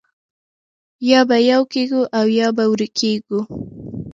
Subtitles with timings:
[1.09, 3.39] یا به یو کېږو او یا به ورکېږو